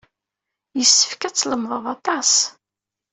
[0.77, 2.33] Yessefk ad tlemdeḍ aṭas.